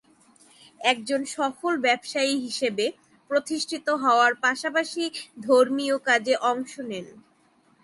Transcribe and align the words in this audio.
একজন 0.83 1.21
সফল 1.35 1.73
ব্যবসায়ী 1.85 2.33
হিসেবে 2.45 2.85
প্রতিষ্ঠিত 3.29 3.87
হওয়ার 4.03 4.31
পাশাপাশি 4.45 5.03
ধর্মীয় 5.47 5.95
কাজে 6.07 6.33
অংশ 6.51 6.73
নেন। 6.89 7.07